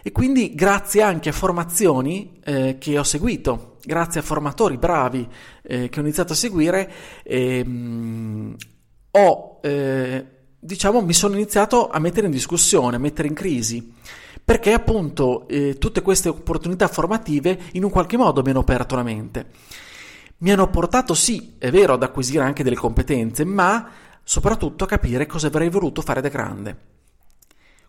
E 0.03 0.11
quindi 0.11 0.53
grazie 0.55 1.01
anche 1.01 1.29
a 1.29 1.33
formazioni 1.33 2.39
eh, 2.43 2.77
che 2.79 2.97
ho 2.97 3.03
seguito, 3.03 3.77
grazie 3.83 4.19
a 4.19 4.23
formatori 4.23 4.77
bravi 4.77 5.27
eh, 5.63 5.89
che 5.89 5.99
ho 5.99 6.01
iniziato 6.01 6.33
a 6.33 6.35
seguire, 6.35 6.91
ehm, 7.23 8.55
ho, 9.11 9.59
eh, 9.61 10.25
diciamo, 10.59 11.01
mi 11.01 11.13
sono 11.13 11.35
iniziato 11.35 11.89
a 11.89 11.99
mettere 11.99 12.25
in 12.25 12.31
discussione, 12.31 12.95
a 12.95 12.99
mettere 12.99 13.27
in 13.27 13.33
crisi 13.33 13.93
perché 14.43 14.73
appunto 14.73 15.47
eh, 15.47 15.77
tutte 15.77 16.01
queste 16.01 16.29
opportunità 16.29 16.87
formative 16.87 17.57
in 17.73 17.83
un 17.83 17.89
qualche 17.89 18.17
modo 18.17 18.41
mi 18.41 18.49
hanno 18.49 18.59
aperto 18.59 18.95
la 18.95 19.03
mente. 19.03 19.45
Mi 20.39 20.51
hanno 20.51 20.69
portato 20.69 21.13
sì, 21.13 21.55
è 21.59 21.69
vero, 21.69 21.93
ad 21.93 22.03
acquisire 22.03 22.43
anche 22.43 22.63
delle 22.63 22.75
competenze, 22.75 23.45
ma 23.45 23.89
soprattutto 24.23 24.83
a 24.83 24.87
capire 24.87 25.27
cosa 25.27 25.47
avrei 25.47 25.69
voluto 25.69 26.01
fare 26.01 26.19
da 26.19 26.29
grande. 26.29 26.90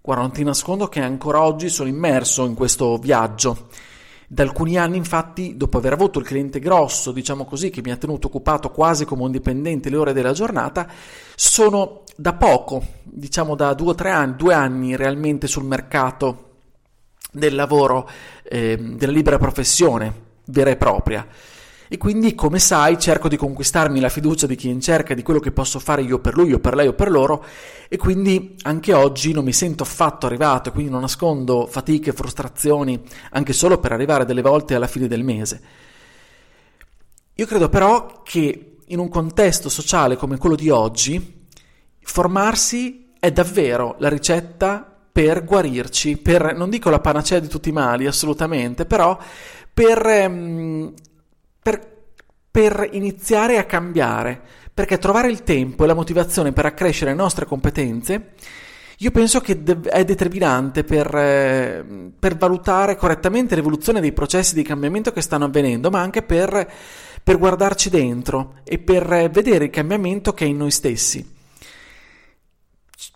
Guarda, 0.05 0.23
non 0.23 0.33
ti 0.33 0.43
nascondo 0.43 0.89
che 0.89 1.01
ancora 1.01 1.43
oggi 1.43 1.69
sono 1.69 1.89
immerso 1.89 2.45
in 2.45 2.55
questo 2.55 2.97
viaggio. 2.97 3.69
Da 4.27 4.43
alcuni 4.43 4.77
anni, 4.77 4.97
infatti, 4.97 5.57
dopo 5.57 5.79
aver 5.79 5.93
avuto 5.93 6.19
il 6.19 6.25
cliente 6.25 6.59
grosso, 6.59 7.13
diciamo 7.13 7.45
così, 7.45 7.71
che 7.71 7.83
mi 7.85 7.93
ha 7.93 7.97
tenuto 7.97 8.27
occupato 8.27 8.71
quasi 8.71 9.05
come 9.05 9.23
un 9.23 9.31
dipendente 9.31 9.91
le 9.91 9.97
ore 9.97 10.13
della 10.13 10.33
giornata, 10.33 10.89
sono 11.37 12.03
da 12.17 12.33
poco, 12.33 12.85
diciamo 13.05 13.55
da 13.55 13.75
due 13.75 13.91
o 13.91 13.95
tre 13.95 14.11
anni, 14.11 14.35
due 14.35 14.55
anni 14.55 14.97
realmente 14.97 15.47
sul 15.47 15.65
mercato 15.65 16.51
del 17.31 17.55
lavoro, 17.55 18.09
eh, 18.43 18.77
della 18.77 19.13
libera 19.13 19.39
professione 19.39 20.31
vera 20.47 20.71
e 20.71 20.77
propria. 20.77 21.25
E 21.93 21.99
quindi, 21.99 22.35
come 22.35 22.59
sai, 22.59 22.99
cerco 22.99 23.29
di 23.29 23.37
conquistarmi 23.37 24.01
la 24.01 24.09
fiducia 24.09 24.47
di 24.47 24.57
chi 24.57 24.69
è 24.69 24.73
in 24.73 24.81
cerca 24.81 25.13
di 25.13 25.21
quello 25.21 25.41
che 25.41 25.53
posso 25.53 25.79
fare 25.79 26.01
io 26.01 26.21
per 26.21 26.35
lui, 26.35 26.49
io 26.49 26.59
per 26.59 26.75
lei 26.75 26.87
o 26.87 26.95
per 26.95 27.11
loro, 27.11 27.45
e 27.87 27.99
quindi 27.99 28.57
anche 28.63 28.95
oggi 28.95 29.35
non 29.35 29.45
mi 29.45 29.53
sento 29.53 29.83
affatto 29.83 30.25
arrivato, 30.25 30.71
e 30.71 30.73
quindi 30.73 30.91
non 30.91 31.03
nascondo 31.03 31.67
fatiche, 31.67 32.15
frustrazioni, 32.15 32.99
anche 33.33 33.53
solo 33.53 33.79
per 33.79 33.93
arrivare 33.93 34.25
delle 34.25 34.41
volte 34.41 34.75
alla 34.75 34.87
fine 34.87 35.07
del 35.07 35.23
mese. 35.23 35.61
Io 37.35 37.45
credo 37.45 37.69
però 37.69 38.23
che 38.23 38.77
in 38.87 38.99
un 38.99 39.11
contesto 39.11 39.69
sociale 39.69 40.17
come 40.17 40.39
quello 40.39 40.57
di 40.57 40.71
oggi, 40.71 41.47
formarsi 42.01 43.13
è 43.21 43.31
davvero 43.33 43.97
la 43.99 44.09
ricetta 44.09 44.99
per 45.13 45.45
guarirci, 45.45 46.17
per, 46.17 46.57
non 46.57 46.71
dico 46.71 46.89
la 46.89 47.01
panacea 47.01 47.39
di 47.39 47.49
tutti 47.49 47.69
i 47.69 47.73
mali, 47.73 48.07
assolutamente, 48.07 48.87
però 48.87 49.19
per, 49.75 50.07
ehm, 50.07 50.95
per 52.53 52.89
iniziare 52.93 53.59
a 53.59 53.65
cambiare, 53.65 54.41
perché 54.73 54.99
trovare 54.99 55.29
il 55.29 55.43
tempo 55.43 55.83
e 55.83 55.87
la 55.89 55.95
motivazione 55.95 56.53
per 56.53 56.67
accrescere 56.67 57.11
le 57.11 57.17
nostre 57.17 57.47
competenze 57.47 58.35
io 59.03 59.11
penso 59.11 59.41
che 59.41 59.61
è 59.91 60.05
determinante 60.05 60.85
per, 60.85 61.13
eh, 61.13 61.85
per, 62.17 62.37
valutare 62.37 62.95
correttamente 62.95 63.57
l'evoluzione 63.57 64.01
dei 64.01 64.13
processi 64.13 64.55
di 64.55 64.63
cambiamento 64.63 65.11
che 65.11 65.21
stanno 65.21 65.47
avvenendo, 65.47 65.91
ma 65.91 66.01
anche 66.01 66.23
per, 66.23 66.71
per 67.21 67.37
guardarci 67.37 67.91
dentro 67.91 68.61
e 68.63 68.79
per 68.79 69.29
vedere 69.29 69.65
il 69.65 69.71
cambiamento 69.71 70.33
che 70.35 70.45
è 70.45 70.49
in 70.49 70.59
noi 70.59 70.71
stessi. 70.71 71.29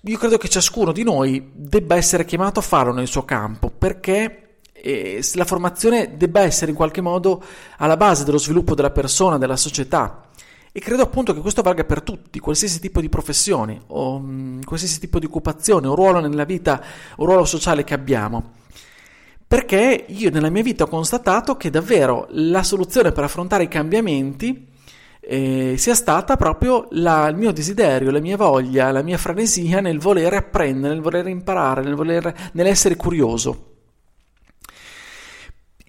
Io 0.02 0.18
credo 0.18 0.38
che 0.38 0.48
ciascuno 0.48 0.90
di 0.90 1.04
noi 1.04 1.52
debba 1.54 1.94
essere 1.94 2.24
chiamato 2.24 2.58
a 2.58 2.62
farlo 2.62 2.92
nel 2.92 3.06
suo 3.06 3.24
campo, 3.24 3.70
perché 3.70 4.45
eh, 4.82 5.24
la 5.34 5.44
formazione 5.44 6.16
debba 6.16 6.40
essere 6.40 6.70
in 6.70 6.76
qualche 6.76 7.00
modo 7.00 7.42
alla 7.78 7.96
base 7.96 8.24
dello 8.24 8.38
sviluppo 8.38 8.74
della 8.74 8.90
persona, 8.90 9.38
della 9.38 9.56
società. 9.56 10.28
E 10.72 10.80
credo 10.80 11.02
appunto 11.02 11.32
che 11.32 11.40
questo 11.40 11.62
valga 11.62 11.84
per 11.84 12.02
tutti, 12.02 12.38
qualsiasi 12.38 12.80
tipo 12.80 13.00
di 13.00 13.08
professione, 13.08 13.80
o 13.86 14.18
mh, 14.18 14.30
mm, 14.30 14.60
qualsiasi 14.62 15.00
tipo 15.00 15.18
di 15.18 15.24
occupazione, 15.24 15.86
o 15.86 15.94
ruolo 15.94 16.20
nella 16.20 16.44
vita, 16.44 16.82
o 17.16 17.24
ruolo 17.24 17.46
sociale 17.46 17.82
che 17.82 17.94
abbiamo. 17.94 18.52
Perché 19.48 20.04
io 20.08 20.30
nella 20.30 20.50
mia 20.50 20.62
vita 20.62 20.84
ho 20.84 20.88
constatato 20.88 21.56
che 21.56 21.70
davvero 21.70 22.26
la 22.30 22.62
soluzione 22.62 23.12
per 23.12 23.24
affrontare 23.24 23.62
i 23.62 23.68
cambiamenti 23.68 24.66
eh, 25.20 25.74
sia 25.76 25.94
stata 25.94 26.36
proprio 26.36 26.88
la, 26.90 27.26
il 27.28 27.36
mio 27.36 27.52
desiderio, 27.52 28.10
la 28.10 28.20
mia 28.20 28.36
voglia, 28.36 28.90
la 28.90 29.02
mia 29.02 29.18
frenesia 29.18 29.80
nel 29.80 29.98
voler 29.98 30.34
apprendere, 30.34 30.94
nel 30.94 31.02
voler 31.02 31.26
imparare, 31.28 31.82
nel 31.82 31.94
voler, 31.94 32.50
nell'essere 32.52 32.96
curioso. 32.96 33.75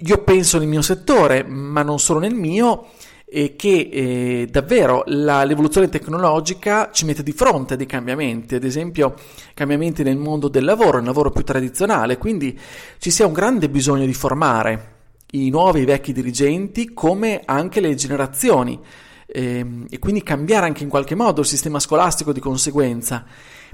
Io 0.02 0.20
penso 0.20 0.60
nel 0.60 0.68
mio 0.68 0.84
settore, 0.84 1.44
ma 1.44 1.82
non 1.82 1.98
solo 1.98 2.20
nel 2.20 2.36
mio, 2.36 2.90
eh, 3.26 3.56
che 3.56 3.90
eh, 3.92 4.48
davvero 4.48 5.02
la, 5.08 5.44
l'evoluzione 5.44 5.90
tecnologica 5.90 6.92
ci 6.92 7.04
mette 7.06 7.24
di 7.24 7.32
fronte 7.32 7.74
a 7.74 7.78
dei 7.78 7.88
cambiamenti, 7.88 8.54
ad 8.54 8.64
esempio 8.64 9.16
cambiamenti 9.56 10.04
nel 10.04 10.18
mondo 10.18 10.50
del 10.50 10.66
lavoro, 10.66 11.00
il 11.00 11.04
lavoro 11.04 11.32
più 11.32 11.44
tradizionale, 11.44 12.20
quindi 12.20 12.56
ci 13.00 13.10
sia 13.10 13.26
un 13.26 13.34
grande 13.34 13.70
bisogno 13.70 14.06
di 14.06 14.14
formare 14.14 14.94
i 15.32 15.50
nuovi 15.50 15.80
e 15.80 15.82
i 15.82 15.86
vecchi 15.86 16.14
dirigenti 16.14 16.94
come 16.94 17.42
anche 17.44 17.80
le 17.80 17.96
generazioni 17.96 18.80
e, 19.26 19.44
ehm, 19.44 19.88
e 19.90 19.98
quindi 19.98 20.22
cambiare 20.22 20.68
anche 20.68 20.84
in 20.84 20.90
qualche 20.90 21.16
modo 21.16 21.42
il 21.42 21.48
sistema 21.48 21.80
scolastico 21.80 22.32
di 22.32 22.40
conseguenza, 22.40 23.26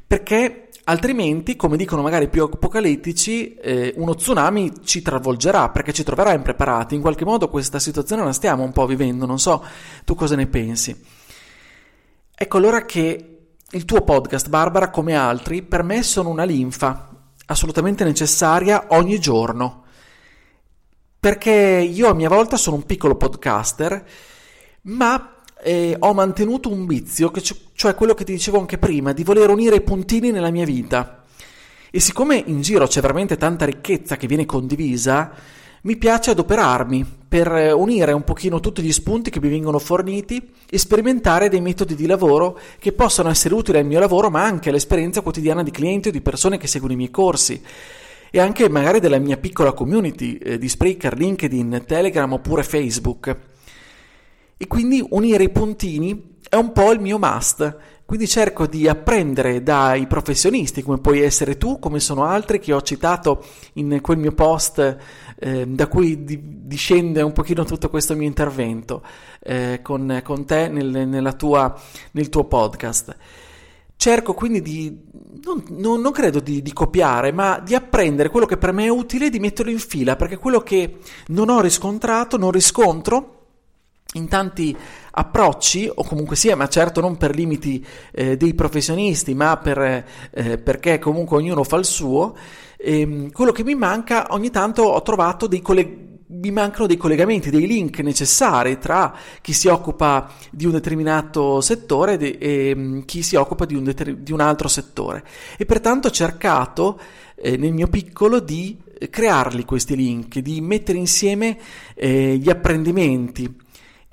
perché 0.07 0.69
altrimenti, 0.85 1.55
come 1.55 1.77
dicono 1.77 2.01
magari 2.01 2.29
più 2.29 2.43
apocalittici, 2.43 3.55
eh, 3.55 3.93
uno 3.97 4.15
tsunami 4.15 4.83
ci 4.83 5.01
travolgerà 5.01 5.69
perché 5.69 5.93
ci 5.93 6.03
troverà 6.03 6.33
impreparati. 6.33 6.95
In 6.95 7.01
qualche 7.01 7.25
modo 7.25 7.49
questa 7.49 7.79
situazione 7.79 8.23
la 8.23 8.33
stiamo 8.33 8.63
un 8.63 8.71
po' 8.71 8.85
vivendo, 8.85 9.25
non 9.25 9.39
so 9.39 9.63
tu 10.05 10.15
cosa 10.15 10.35
ne 10.35 10.47
pensi. 10.47 10.95
Ecco 12.35 12.57
allora 12.57 12.85
che 12.85 13.29
il 13.69 13.85
tuo 13.85 14.01
podcast, 14.01 14.49
Barbara, 14.49 14.89
come 14.89 15.15
altri, 15.15 15.63
per 15.63 15.83
me 15.83 16.03
sono 16.03 16.29
una 16.29 16.43
linfa 16.43 17.09
assolutamente 17.45 18.03
necessaria 18.03 18.85
ogni 18.89 19.19
giorno 19.19 19.83
perché 21.23 21.51
io 21.51 22.09
a 22.09 22.13
mia 22.13 22.27
volta 22.27 22.57
sono 22.57 22.75
un 22.75 22.85
piccolo 22.85 23.15
podcaster, 23.15 24.05
ma 24.81 25.35
eh, 25.63 25.95
ho 25.97 26.13
mantenuto 26.13 26.69
un 26.69 26.85
vizio, 26.85 27.31
c- 27.31 27.55
cioè 27.73 27.95
quello 27.95 28.13
che 28.13 28.23
ti 28.23 28.33
dicevo 28.33 28.59
anche 28.59 28.77
prima, 28.77 29.13
di 29.13 29.23
voler 29.23 29.49
unire 29.49 29.77
i 29.77 29.81
puntini 29.81 30.31
nella 30.31 30.51
mia 30.51 30.65
vita. 30.65 31.23
E 31.89 31.99
siccome 31.99 32.41
in 32.45 32.61
giro 32.61 32.87
c'è 32.87 33.01
veramente 33.01 33.37
tanta 33.37 33.65
ricchezza 33.65 34.17
che 34.17 34.27
viene 34.27 34.45
condivisa, 34.45 35.31
mi 35.83 35.97
piace 35.97 36.31
adoperarmi 36.31 37.05
per 37.27 37.73
unire 37.75 38.13
un 38.13 38.23
pochino 38.23 38.59
tutti 38.59 38.81
gli 38.81 38.91
spunti 38.91 39.29
che 39.29 39.39
mi 39.39 39.49
vengono 39.49 39.79
forniti 39.79 40.41
e 40.69 40.77
sperimentare 40.77 41.49
dei 41.49 41.61
metodi 41.61 41.95
di 41.95 42.05
lavoro 42.05 42.57
che 42.79 42.93
possano 42.93 43.29
essere 43.29 43.53
utili 43.53 43.79
al 43.79 43.85
mio 43.85 43.99
lavoro, 43.99 44.29
ma 44.29 44.43
anche 44.43 44.69
all'esperienza 44.69 45.21
quotidiana 45.21 45.61
di 45.61 45.71
clienti 45.71 46.07
o 46.07 46.11
di 46.11 46.21
persone 46.21 46.57
che 46.57 46.67
seguono 46.67 46.93
i 46.93 46.97
miei 46.97 47.11
corsi 47.11 47.61
e 48.35 48.39
anche 48.39 48.67
magari 48.69 48.99
della 48.99 49.19
mia 49.19 49.37
piccola 49.37 49.73
community 49.73 50.37
eh, 50.37 50.57
di 50.57 50.67
Spreaker, 50.67 51.15
LinkedIn, 51.15 51.83
Telegram 51.85 52.31
oppure 52.31 52.63
Facebook. 52.63 53.52
E 54.57 54.67
quindi 54.67 55.05
unire 55.09 55.43
i 55.43 55.49
puntini 55.49 56.37
è 56.49 56.55
un 56.55 56.71
po' 56.71 56.91
il 56.91 56.99
mio 56.99 57.17
must. 57.17 57.77
Quindi 58.05 58.27
cerco 58.27 58.67
di 58.67 58.87
apprendere 58.87 59.63
dai 59.63 60.05
professionisti, 60.07 60.83
come 60.83 60.99
puoi 60.99 61.21
essere 61.21 61.57
tu, 61.57 61.79
come 61.79 61.99
sono 61.99 62.25
altri 62.25 62.59
che 62.59 62.73
ho 62.73 62.81
citato 62.81 63.43
in 63.73 64.01
quel 64.01 64.17
mio 64.17 64.33
post 64.33 64.97
eh, 65.39 65.65
da 65.65 65.87
cui 65.87 66.23
di, 66.23 66.39
discende 66.65 67.21
un 67.21 67.31
pochino 67.31 67.63
tutto 67.63 67.89
questo 67.89 68.15
mio 68.15 68.27
intervento 68.27 69.03
eh, 69.39 69.79
con, 69.81 70.21
con, 70.23 70.45
te 70.45 70.67
nel, 70.67 71.33
tua, 71.37 71.73
nel 72.11 72.29
tuo 72.29 72.43
podcast. 72.43 73.15
Cerco 73.95 74.33
quindi 74.33 74.61
di, 74.61 74.95
non, 75.43 75.63
non, 75.69 76.01
non 76.01 76.11
credo 76.11 76.39
di, 76.39 76.61
di, 76.61 76.73
copiare, 76.73 77.31
ma 77.31 77.59
di 77.59 77.73
apprendere 77.73 78.29
quello 78.29 78.45
che 78.45 78.57
per 78.57 78.73
me 78.73 78.85
è 78.85 78.89
utile 78.89 79.27
e 79.27 79.29
di 79.29 79.39
metterlo 79.39 79.71
in 79.71 79.79
fila, 79.79 80.17
perché 80.17 80.37
quello 80.37 80.59
che 80.59 80.97
non 81.27 81.49
ho 81.49 81.61
riscontrato, 81.61 82.37
non 82.37 82.51
riscontro 82.51 83.42
in 84.13 84.27
tanti 84.27 84.75
approcci, 85.11 85.89
o 85.93 86.03
comunque 86.03 86.35
sia, 86.35 86.55
ma 86.55 86.67
certo 86.67 87.01
non 87.01 87.17
per 87.17 87.35
limiti 87.35 87.85
eh, 88.11 88.37
dei 88.37 88.53
professionisti, 88.53 89.33
ma 89.33 89.57
per, 89.57 90.05
eh, 90.31 90.57
perché 90.57 90.99
comunque 90.99 91.37
ognuno 91.37 91.63
fa 91.63 91.77
il 91.77 91.85
suo, 91.85 92.35
ehm, 92.77 93.31
quello 93.31 93.51
che 93.51 93.63
mi 93.63 93.75
manca 93.75 94.27
ogni 94.29 94.49
tanto 94.49 94.83
ho 94.83 95.01
trovato 95.01 95.47
dei 95.47 95.61
colleghi 95.61 96.11
mi 96.33 96.49
mancano 96.49 96.87
dei 96.87 96.97
collegamenti, 96.97 97.51
dei 97.51 97.67
link 97.67 97.99
necessari 97.99 98.79
tra 98.79 99.15
chi 99.39 99.53
si 99.53 99.67
occupa 99.67 100.31
di 100.49 100.65
un 100.65 100.71
determinato 100.71 101.61
settore 101.61 102.17
e 102.17 102.73
mm, 102.75 103.01
chi 103.01 103.21
si 103.21 103.35
occupa 103.35 103.65
di 103.65 103.75
un, 103.75 103.83
deter- 103.83 104.17
di 104.17 104.31
un 104.31 104.39
altro 104.39 104.67
settore. 104.67 105.23
E 105.57 105.65
pertanto 105.65 106.07
ho 106.07 106.11
cercato 106.11 106.99
eh, 107.35 107.55
nel 107.57 107.73
mio 107.73 107.87
piccolo 107.87 108.39
di 108.39 108.77
crearli 109.09 109.65
questi 109.65 109.95
link, 109.95 110.39
di 110.39 110.61
mettere 110.61 110.97
insieme 110.97 111.57
eh, 111.93 112.37
gli 112.37 112.49
apprendimenti 112.49 113.61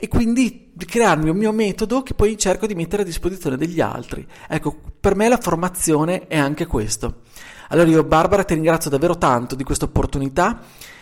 e 0.00 0.08
quindi 0.08 0.70
di 0.72 0.86
crearmi 0.86 1.28
un 1.28 1.36
mio 1.36 1.52
metodo 1.52 2.02
che 2.02 2.14
poi 2.14 2.38
cerco 2.38 2.66
di 2.66 2.74
mettere 2.74 3.02
a 3.02 3.04
disposizione 3.04 3.58
degli 3.58 3.82
altri. 3.82 4.26
Ecco, 4.48 4.80
per 4.98 5.14
me 5.14 5.28
la 5.28 5.36
formazione 5.36 6.26
è 6.26 6.38
anche 6.38 6.64
questo. 6.64 7.20
Allora 7.68 7.88
io 7.88 8.02
Barbara 8.02 8.42
ti 8.42 8.54
ringrazio 8.54 8.88
davvero 8.88 9.18
tanto 9.18 9.54
di 9.54 9.62
questa 9.62 9.84
opportunità 9.84 10.58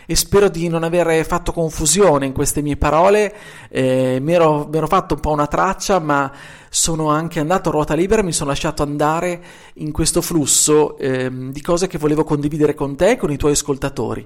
e 0.09 0.15
spero 0.15 0.49
di 0.49 0.67
non 0.69 0.81
aver 0.81 1.23
fatto 1.23 1.51
confusione 1.51 2.25
in 2.25 2.33
queste 2.33 2.63
mie 2.63 2.77
parole, 2.77 3.31
eh, 3.69 4.17
mi, 4.19 4.33
ero, 4.33 4.67
mi, 4.67 4.77
ero, 4.77 4.87
fatto 4.87 5.13
un 5.13 5.19
po' 5.19 5.29
una 5.29 5.45
traccia, 5.45 5.99
ma 5.99 6.31
sono 6.67 7.11
anche 7.11 7.39
andato 7.39 7.69
a 7.69 7.73
ruota 7.73 7.93
libera, 7.93 8.23
mi 8.23 8.31
sono 8.31 8.49
lasciato 8.49 8.81
andare 8.81 9.39
in 9.75 9.91
questo 9.91 10.21
flusso 10.21 10.97
eh, 10.97 11.29
di 11.31 11.61
cose 11.61 11.85
che 11.85 11.99
volevo 11.99 12.23
condividere 12.23 12.73
con 12.73 12.95
te 12.95 13.11
e 13.11 13.17
con 13.17 13.29
i 13.29 13.37
tuoi 13.37 13.51
ascoltatori. 13.51 14.25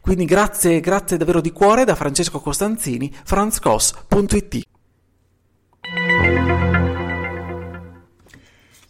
Quindi 0.00 0.24
grazie, 0.24 0.78
grazie 0.78 1.16
davvero 1.16 1.40
di 1.40 1.50
cuore 1.50 1.82
da 1.82 1.96
Francesco 1.96 2.38
Costanzini, 2.38 3.12
franzcos.it. 3.24 4.62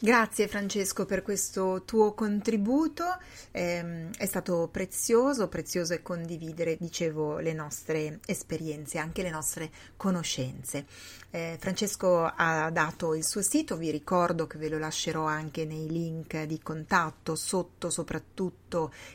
Grazie 0.05 0.49
Francesco 0.49 1.07
per 1.07 1.23
questo 1.23 1.85
tuo 1.87 2.12
contributo, 2.12 3.05
eh, 3.53 4.11
è 4.14 4.27
stato 4.27 4.69
prezioso, 4.71 5.49
prezioso 5.49 5.95
è 5.95 6.03
condividere, 6.03 6.77
dicevo, 6.79 7.38
le 7.38 7.55
nostre 7.55 8.21
esperienze, 8.27 8.99
anche 8.99 9.23
le 9.23 9.31
nostre 9.31 9.71
conoscenze. 9.97 10.85
Eh, 11.31 11.57
Francesco 11.59 12.23
ha 12.23 12.69
dato 12.71 13.14
il 13.14 13.25
suo 13.25 13.40
sito, 13.40 13.79
vi 13.79 13.90
ricordo 13.90 14.47
che 14.47 14.59
ve 14.59 14.69
lo 14.69 14.79
lascerò 14.79 15.25
anche 15.25 15.64
nei 15.64 15.88
link 15.88 16.43
di 16.43 16.61
contatto, 16.61 17.35
sotto 17.35 17.88
soprattutto 17.88 18.63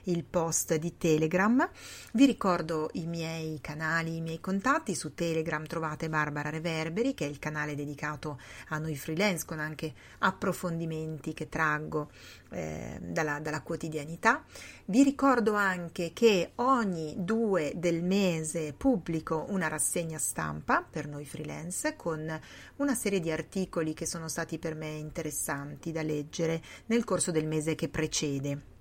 il 0.04 0.24
post 0.24 0.76
di 0.76 0.98
Telegram. 0.98 1.70
Vi 2.14 2.26
ricordo 2.26 2.90
i 2.94 3.06
miei 3.06 3.60
canali, 3.62 4.18
i 4.18 4.22
miei 4.22 4.40
contatti, 4.40 4.96
su 4.96 5.14
Telegram 5.14 5.66
trovate 5.66 6.10
Barbara 6.10 6.50
Reverberi, 6.50 7.14
che 7.14 7.26
è 7.26 7.30
il 7.30 7.40
canale 7.40 7.76
dedicato 7.76 8.40
a 8.70 8.78
noi 8.78 8.96
freelance 8.96 9.46
con 9.46 9.60
anche 9.60 9.94
approfondimenti 10.20 11.34
che 11.34 11.50
traggo 11.50 12.10
eh, 12.52 12.98
dalla, 13.02 13.40
dalla, 13.40 13.62
quotidianità. 13.62 14.44
Vi 14.86 15.04
ricordo 15.04 15.54
anche 15.54 16.12
che 16.14 16.54
ogni 16.56 17.16
due 17.18 17.74
del 17.76 18.04
mese 18.04 18.74
pubblico 18.74 19.46
una 19.50 19.68
rassegna 19.68 20.18
stampa 20.18 20.82
per 20.82 21.08
noi 21.08 21.26
freelance 21.26 21.96
con 21.96 22.40
una 22.78 22.96
serie 22.96 23.20
di 23.20 23.32
articoli 23.32 23.94
che 23.94 24.06
sono 24.06 24.28
stati 24.28 24.58
per 24.58 24.76
me 24.76 24.90
interessanti 24.90 25.92
da 25.92 26.02
leggere 26.02 26.62
nel 26.88 27.04
corso 27.04 27.32
del 27.32 27.46
mese 27.46 27.76
che 27.76 27.90
precede. 27.90 28.78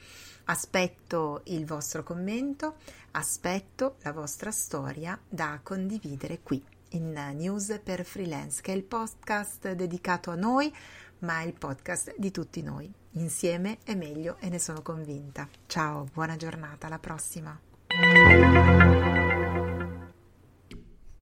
Aspetto 0.44 1.40
il 1.44 1.64
vostro 1.66 2.02
commento, 2.02 2.76
aspetto 3.12 3.96
la 4.02 4.12
vostra 4.12 4.50
storia 4.50 5.18
da 5.28 5.60
condividere 5.62 6.40
qui 6.42 6.62
in 6.90 7.12
News 7.34 7.80
per 7.82 8.04
Freelance, 8.04 8.60
che 8.62 8.72
è 8.72 8.76
il 8.76 8.84
podcast 8.84 9.72
dedicato 9.72 10.30
a 10.30 10.36
noi, 10.36 10.72
ma 11.20 11.40
è 11.40 11.46
il 11.46 11.54
podcast 11.54 12.14
di 12.16 12.30
tutti 12.30 12.62
noi. 12.62 12.92
Insieme 13.12 13.78
è 13.84 13.94
meglio 13.94 14.36
e 14.40 14.48
ne 14.48 14.58
sono 14.58 14.82
convinta. 14.82 15.48
Ciao, 15.66 16.06
buona 16.12 16.36
giornata, 16.36 16.86
alla 16.86 16.98
prossima. 16.98 17.58